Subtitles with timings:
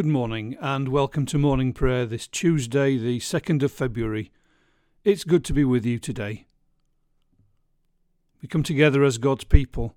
[0.00, 4.32] Good morning and welcome to morning prayer this Tuesday, the 2nd of February.
[5.04, 6.46] It's good to be with you today.
[8.40, 9.94] We come together as God's people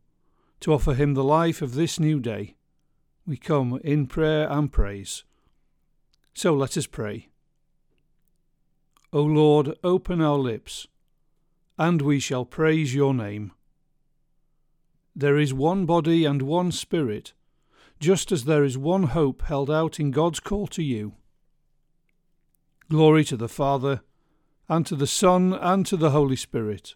[0.59, 2.57] to offer Him the life of this new day.
[3.25, 5.23] We come in prayer and praise.
[6.33, 7.29] So let us pray.
[9.13, 10.85] O Lord, open our lips,
[11.79, 13.53] and we shall praise your name.
[15.15, 17.31] There is one body and one spirit
[17.99, 21.13] just as there is one hope held out in God's call to you.
[22.89, 24.01] Glory to the Father,
[24.67, 26.95] and to the Son, and to the Holy Spirit,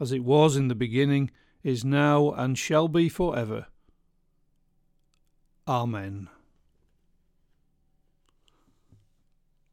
[0.00, 1.30] as it was in the beginning,
[1.62, 3.66] is now, and shall be for ever.
[5.66, 6.28] Amen.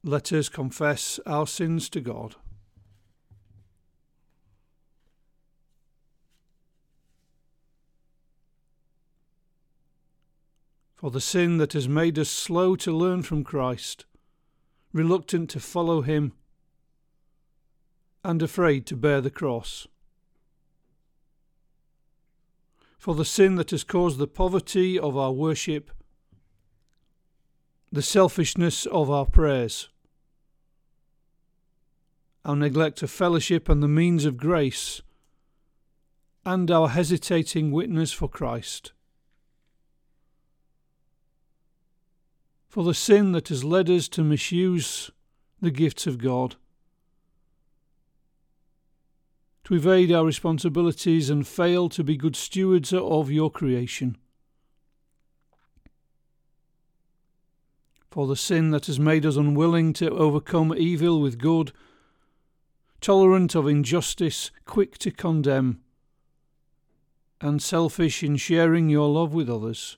[0.04, 2.36] Let us confess our sins to God.
[11.00, 14.06] For the sin that has made us slow to learn from Christ,
[14.92, 16.34] reluctant to follow Him,
[18.22, 19.88] and afraid to bear the cross.
[22.98, 25.90] For the sin that has caused the poverty of our worship,
[27.90, 29.88] the selfishness of our prayers,
[32.44, 35.02] our neglect of fellowship and the means of grace,
[36.46, 38.92] and our hesitating witness for Christ.
[42.70, 45.10] For the sin that has led us to misuse
[45.60, 46.56] the gifts of God,
[49.64, 54.18] to evade our responsibilities and fail to be good stewards of your creation.
[58.12, 61.72] For the sin that has made us unwilling to overcome evil with good,
[63.02, 65.82] tolerant of injustice, quick to condemn,
[67.42, 69.98] and selfish in sharing your love with others.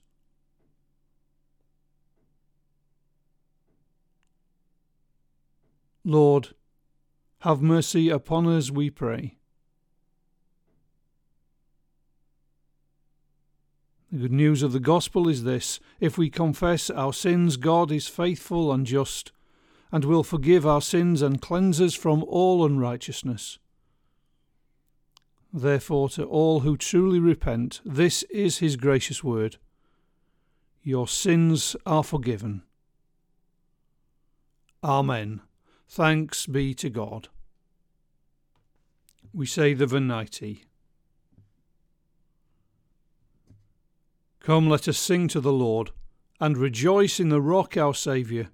[6.04, 6.50] Lord,
[7.40, 9.38] have mercy upon us, we pray.
[14.12, 18.08] The good news of the gospel is this if we confess our sins, God is
[18.08, 19.32] faithful and just,
[19.92, 23.58] and will forgive our sins and cleanse us from all unrighteousness.
[25.54, 29.58] Therefore, to all who truly repent, this is his gracious word
[30.84, 32.64] Your sins are forgiven.
[34.84, 35.42] Amen.
[35.94, 37.28] Thanks be to God.
[39.34, 40.62] We say the Venite.
[44.40, 45.92] Come, let us sing to the Lord,
[46.40, 48.48] and rejoice in the rock our Saviour.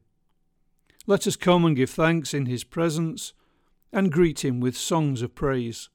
[1.05, 3.33] Let us come and give thanks in his presence,
[3.93, 5.89] and greet him with songs of praise.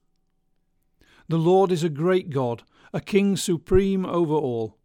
[1.27, 4.77] The Lord is a great God, a King supreme over all.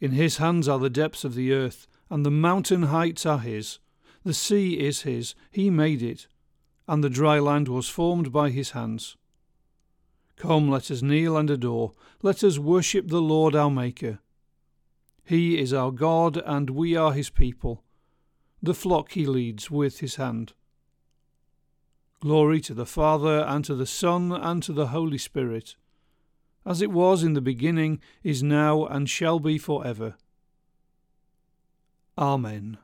[0.00, 3.80] In his hands are the depths of the earth, and the mountain heights are his.
[4.24, 6.26] The sea is his, he made it,
[6.86, 9.16] and the dry land was formed by his hands.
[10.36, 11.92] Come, let us kneel and adore,
[12.22, 14.18] let us worship the Lord our Maker.
[15.24, 17.82] He is our God, and we are his people.
[18.62, 20.52] The flock he leads with his hand.
[22.20, 25.76] Glory to the Father, and to the Son, and to the Holy Spirit,
[26.66, 30.16] as it was in the beginning, is now, and shall be for ever.
[32.18, 32.76] Amen.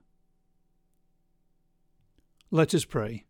[2.57, 3.27] Let us pray.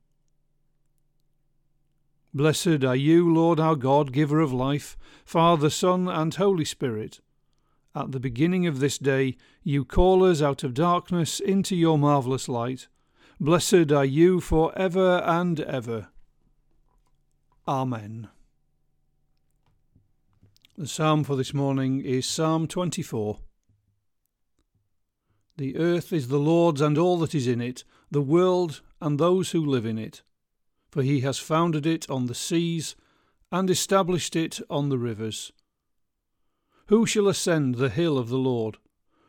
[2.32, 7.18] Blessed are you, Lord our God, giver of life, Father, Son, and Holy Spirit.
[7.92, 12.48] At the beginning of this day, you call us out of darkness into your marvellous
[12.48, 12.86] light.
[13.40, 16.06] Blessed are you for ever and ever.
[17.66, 18.28] Amen.
[20.78, 23.40] The psalm for this morning is Psalm 24.
[25.56, 29.50] The earth is the Lord's and all that is in it, the world and those
[29.50, 30.22] who live in it.
[30.90, 32.96] For he has founded it on the seas
[33.52, 35.52] and established it on the rivers.
[36.86, 38.78] Who shall ascend the hill of the Lord?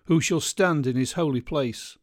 [0.06, 1.98] Who shall stand in his holy place?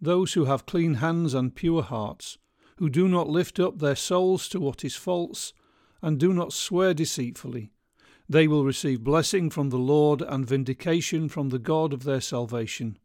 [0.00, 2.38] Those who have clean hands and pure hearts,
[2.76, 5.52] who do not lift up their souls to what is false,
[6.02, 7.72] and do not swear deceitfully,
[8.28, 12.98] they will receive blessing from the Lord and vindication from the God of their salvation.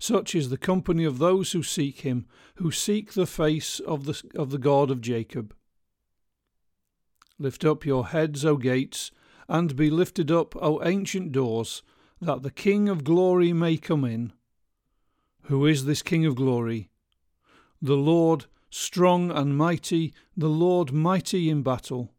[0.00, 2.24] Such is the company of those who seek him,
[2.54, 5.54] who seek the face of the, of the God of Jacob.
[7.38, 9.10] Lift up your heads, O gates,
[9.46, 11.82] and be lifted up, O ancient doors,
[12.18, 14.32] that the King of glory may come in.
[15.44, 16.88] Who is this King of glory?
[17.82, 22.10] The Lord, strong and mighty, the Lord mighty in battle.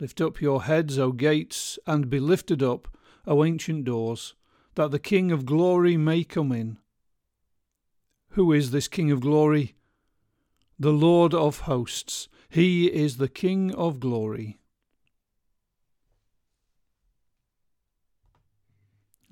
[0.00, 2.88] Lift up your heads, O gates, and be lifted up,
[3.28, 4.34] O ancient doors
[4.78, 6.78] that the King of glory may come in.
[8.34, 9.74] Who is this King of glory?
[10.78, 12.28] The Lord of hosts.
[12.48, 14.60] He is the King of glory.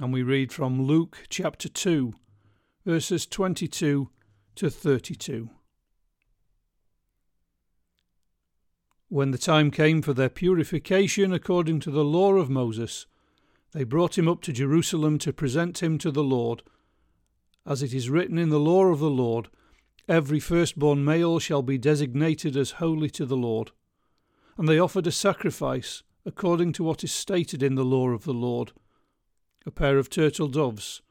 [0.01, 2.13] And we read from Luke chapter 2,
[2.85, 4.11] verses 22
[4.57, 5.51] to 32.
[9.07, 13.07] When the time came for their purification according to the law of Moses,
[13.77, 16.63] they brought him up to Jerusalem to present him to the Lord.
[17.67, 19.51] As it is written in the law of the Lord,
[20.09, 23.73] every firstborn male shall be designated as holy to the Lord.
[24.57, 28.33] And they offered a sacrifice according to what is stated in the law of the
[28.33, 28.73] Lord
[29.67, 31.03] a pair of turtle doves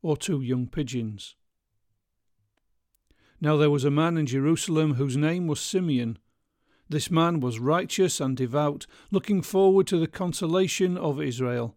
[0.00, 1.36] or two young pigeons.
[3.38, 6.18] Now there was a man in Jerusalem whose name was Simeon.
[6.88, 11.76] This man was righteous and devout, looking forward to the consolation of Israel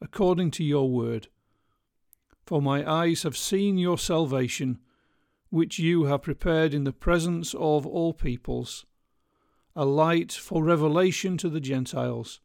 [0.00, 1.28] according to your word.
[2.44, 4.78] For my eyes have seen your salvation,
[5.50, 8.86] which you have prepared in the presence of all peoples,
[9.76, 12.40] a light for revelation to the Gentiles,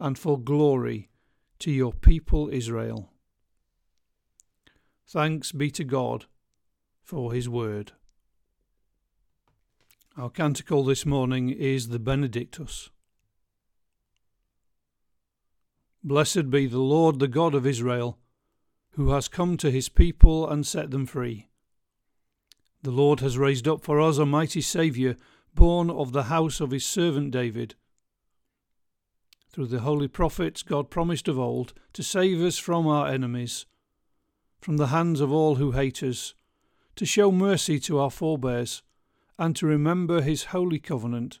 [0.00, 1.10] and for glory
[1.58, 3.12] to your people Israel.
[5.06, 6.26] Thanks be to God
[7.00, 7.92] for his word.
[10.16, 12.90] Our canticle this morning is the Benedictus.
[16.08, 18.18] Blessed be the Lord, the God of Israel,
[18.92, 21.50] who has come to his people and set them free.
[22.82, 25.16] The Lord has raised up for us a mighty Saviour,
[25.54, 27.74] born of the house of his servant David.
[29.50, 33.66] Through the holy prophets, God promised of old to save us from our enemies,
[34.62, 36.32] from the hands of all who hate us,
[36.96, 38.82] to show mercy to our forebears,
[39.38, 41.40] and to remember his holy covenant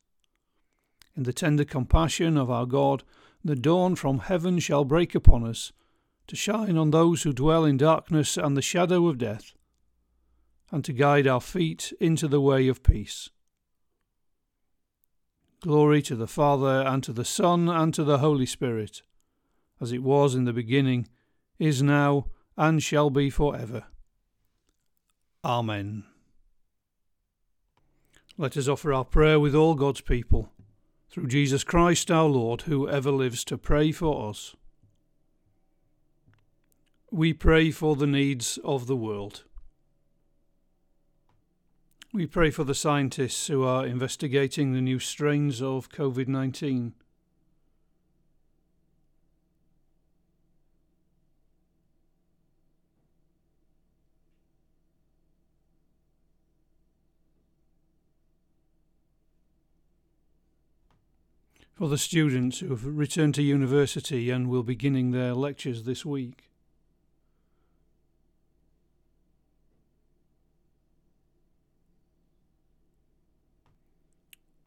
[1.15, 3.03] in the tender compassion of our God,
[3.43, 5.71] the dawn from heaven shall break upon us,
[6.27, 9.53] to shine on those who dwell in darkness and the shadow of death,
[10.71, 13.29] and to guide our feet into the way of peace.
[15.61, 19.01] Glory to the Father, and to the Son, and to the Holy Spirit,
[19.79, 21.07] as it was in the beginning,
[21.59, 23.85] is now, and shall be for ever.
[25.43, 26.03] Amen.
[28.37, 30.50] Let us offer our prayer with all God's people
[31.11, 34.55] through Jesus Christ our Lord, who ever lives to pray for us.
[37.11, 39.43] We pray for the needs of the world.
[42.13, 46.93] We pray for the scientists who are investigating the new strains of COVID 19.
[61.81, 66.05] For the students who have returned to university and will be beginning their lectures this
[66.05, 66.43] week.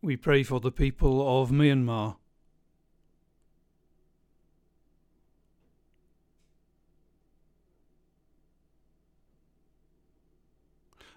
[0.02, 2.16] We pray for the people of Myanmar.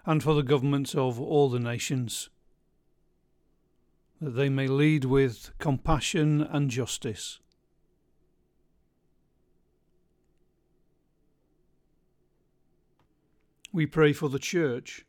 [0.06, 2.30] And for the governments of all the nations
[4.20, 7.38] that they may lead with compassion and justice.
[13.72, 15.04] We pray for the Church.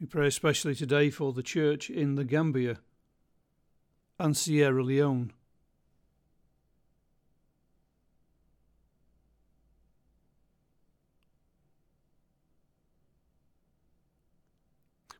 [0.00, 2.78] We pray especially today for the Church in the Gambia
[4.18, 5.32] and Sierra Leone.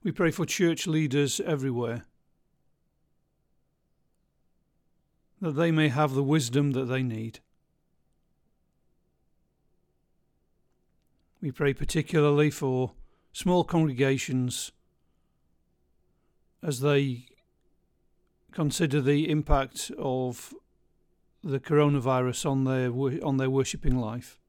[0.02, 2.06] We pray for church leaders everywhere,
[5.42, 7.40] that they may have the wisdom that they need.
[11.42, 12.92] We pray particularly for
[13.32, 14.72] small congregations
[16.62, 17.26] as they
[18.52, 20.54] consider the impact of
[21.42, 22.90] the coronavirus on their
[23.24, 24.39] on their worshipping life.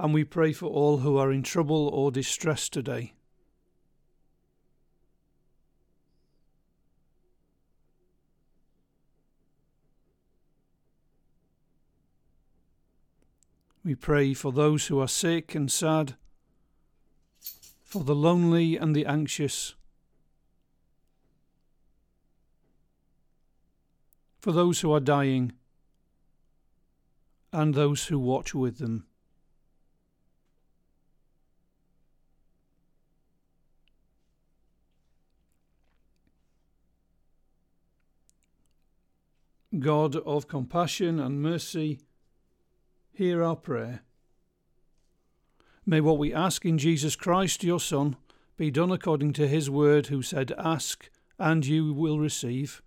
[0.00, 3.12] And we pray for all who are in trouble or distress today.
[13.84, 16.16] We pray for those who are sick and sad,
[17.84, 19.74] for the lonely and the anxious,
[24.38, 25.52] for those who are dying,
[27.52, 29.04] and those who watch with them.
[39.78, 42.00] God of compassion and mercy,
[43.12, 44.02] hear our prayer.
[45.86, 48.16] May what we ask in Jesus Christ, your Son,
[48.56, 51.08] be done according to his word, who said, Ask,
[51.38, 52.82] and you will receive.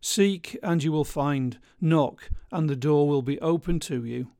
[0.00, 1.58] Seek, and you will find.
[1.80, 4.32] Knock, and the door will be open to you.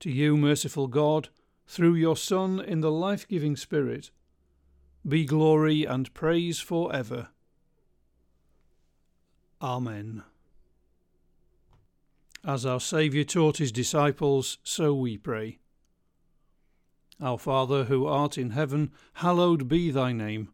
[0.00, 1.30] To you, merciful God,
[1.66, 4.10] through your Son in the life giving Spirit,
[5.06, 7.28] be glory and praise for ever.
[9.62, 10.22] Amen.
[12.44, 15.58] As our Saviour taught his disciples, so we pray.
[17.20, 20.48] Our Father, who art in heaven, hallowed be thy name.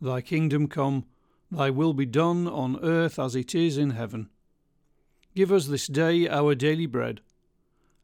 [0.00, 1.04] Thy kingdom come,
[1.50, 4.30] thy will be done on earth as it is in heaven.
[5.34, 7.20] Give us this day our daily bread,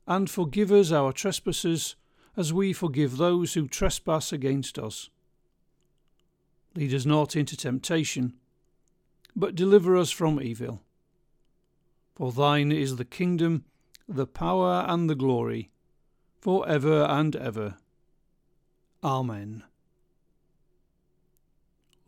[0.07, 1.97] and forgive us our trespasses,
[2.37, 5.09] as we forgive those who trespass against us.
[6.75, 8.35] Lead us not into temptation,
[9.39, 10.83] but deliver us from evil.
[12.17, 13.65] For thine is the kingdom,
[14.09, 15.71] the power, and the glory,
[16.41, 17.77] for ever and ever.
[19.05, 19.63] Amen.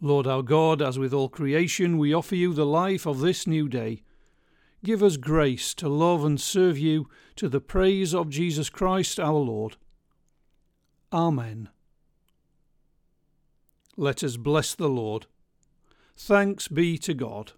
[0.01, 3.69] Lord our God, as with all creation, we offer you the life of this new
[3.69, 4.03] day.
[4.83, 9.39] Give us grace to love and serve you to the praise of Jesus Christ our
[9.39, 9.77] Lord.
[11.13, 11.69] Amen.
[13.97, 15.27] Let us bless the Lord.
[16.23, 17.53] Thanks be to God.